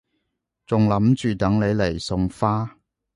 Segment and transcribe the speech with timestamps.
[0.65, 2.75] 仲諗住等你嚟送花